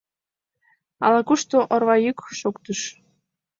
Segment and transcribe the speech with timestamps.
[1.05, 2.79] Ала-кушто орва йӱк шоктыш.